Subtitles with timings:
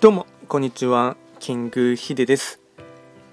[0.00, 1.18] どうもこんにちは。
[1.40, 2.58] キングヒデです。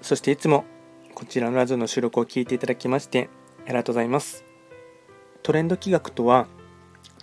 [0.02, 0.66] そしていつも
[1.14, 3.30] こちらのラジオの収録を聞いていただきまして
[3.64, 4.44] ありがとうございます。
[5.42, 6.46] トレンド企画とは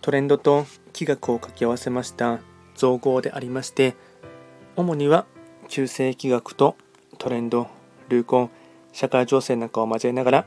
[0.02, 2.40] トレンドと企画を掛け合わせました
[2.74, 3.94] 造語でありまして
[4.76, 5.28] 主には
[5.68, 6.76] 旧世企画と
[7.20, 7.68] トレンド
[8.10, 8.50] 流行
[8.94, 10.46] 社会情勢なんかを交えながら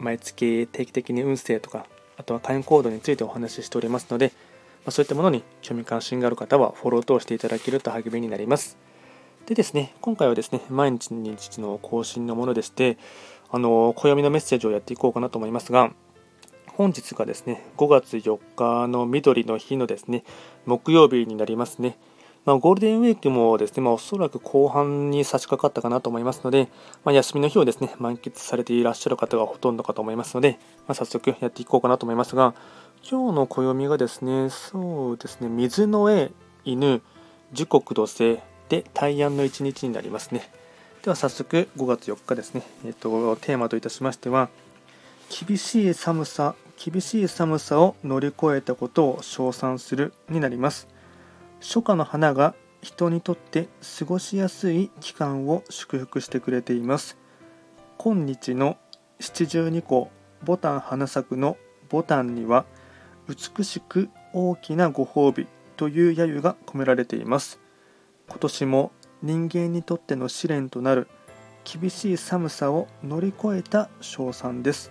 [0.00, 4.32] 毎月定期的に運勢とかあとは会員行動についてお話ししておりますので
[4.84, 8.78] まそういったものに興味関心がある方はフォロー等していただけると励みになります。
[9.46, 12.98] でですね、今回はですね、毎日日の更新のものでして、
[13.50, 15.92] あの、暦のメッセージをやっていこうかなと思いますが、
[16.68, 20.24] 本日がですね、5月4日の緑の日のですね、
[20.66, 21.98] 木曜日になりますね。
[22.46, 26.68] まあ、ゴールデンウィークもですね、まあ、おそらく後半に差し掛かったかなと思いますので、
[27.04, 30.58] まあ、休みの日をですね、満喫されていらっしゃる方がほとんどかと思いますので、
[30.88, 32.54] ま早速やっていこうかなと思いますが、
[33.02, 36.30] 今日の暦がですね、そうですね、水の絵、
[36.64, 37.00] 犬、
[37.52, 38.38] 時刻土星
[38.68, 40.48] で大安の一日になりますね。
[41.02, 44.50] では早速5月4日ですね、えっと、テーマといたしましては、
[45.30, 50.86] 厳しい寒さ、厳しい寒さを乗り越えたことを称賛するになります。
[51.60, 57.16] 初夏の花が人にとって過ごしやすい期間を祝福してくれています。
[57.96, 58.76] 今日の
[59.18, 60.10] 七十二個
[60.44, 61.56] ボタン花咲くの
[61.88, 62.66] ボタンには
[63.30, 67.60] 美しく大きなご褒美という揶揄が込められています。
[68.28, 68.92] 今年も
[69.22, 71.06] 人間にとっての試練となる
[71.64, 74.90] 厳しい寒さを乗り越えた賞賛です。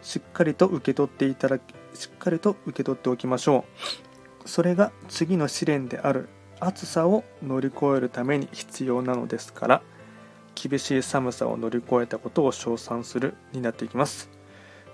[0.00, 3.66] しっかりと受け取っていただきしっかりと受け取っておきましょ
[4.44, 4.48] う。
[4.48, 6.28] それが次の試練である
[6.60, 9.82] 暑さを乗り越えるために必要なのですから
[10.54, 14.35] 厳しい寒さを乗り越えたことを称賛するになっていきます。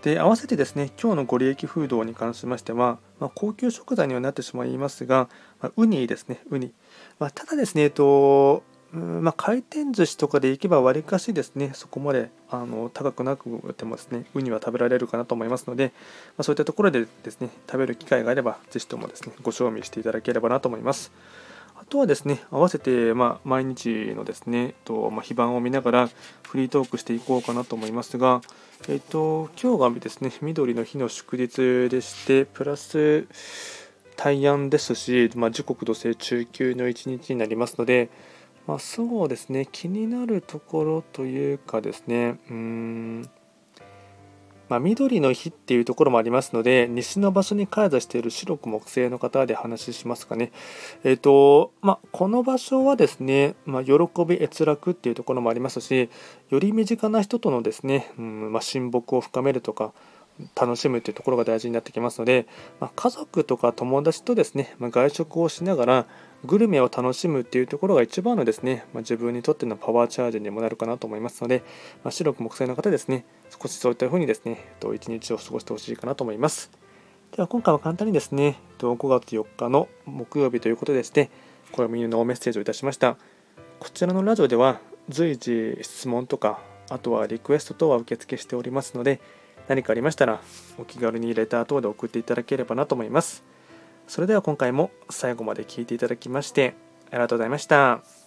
[0.03, 5.29] で合わせてですね今日のご利益フードに関しましては、まあ、高級食材にはなってしまいますが、
[5.61, 6.73] まあ、ウニですねウニ、
[7.19, 15.95] まあ、ただですねえっとまあ、回転寿司とかで行けばわりかしですねそこまであの高くなくてもですねウニは食べられるかなと思いますので、
[16.37, 21.11] ま、そういったところでですね食べる機会があればぜひともですねご賞味していただければなと思います。
[21.83, 26.09] あとはですね合わせて、まあ、毎日のですねと、まあ、非番を見ながら
[26.49, 28.41] フリートークしていこうかなと思いますが
[28.89, 33.29] えっと、今日がですね、緑の日の祝日でして、プラス
[34.17, 38.11] 大安ですし、まあ、時刻土星中級の一日になりますので、
[38.67, 43.31] まあ、そうですね、気になるところというかですね、うーん、
[44.73, 50.51] まあ、緑の日っていうところもありますので、西の場所に開催している白く木製の方で話しますかね。
[51.05, 53.93] えっ、ー、と、まあ、この場所はですね、まあ、喜
[54.27, 56.09] び閲楽っていうところもありますし、
[56.49, 59.93] より身近な人とのですね、うんま親睦を深めるとか、
[60.55, 62.47] 楽しむというところが大事になってきますので、
[62.81, 66.07] まあ、家族とか友達とですね、まあ、外食をしながら
[66.45, 71.63] グルメを楽しむっていうところが一番のですね、まあ、自分にとってのパワーチャージにもなるかなと思いますので、
[72.05, 76.71] ま白く木星の方ですね、少しそういった風にですね、一日を過ごしてほしいかなと思います。
[77.37, 81.31] では今回は簡単にですね、5月4日の木曜日ということでして、
[81.71, 83.17] 暦のメッセージをいたしました。
[83.79, 86.61] こちらのラジオでは随時質問とか、
[86.91, 89.21] あとはリクエスト等は受付しておりますので、
[89.69, 90.41] 何かありましたら
[90.79, 93.45] お気軽にレター等で送っていただければなと思います。
[94.09, 96.75] それでは今回も最後まで聴いていただきまして
[97.11, 98.22] ありがとうございました。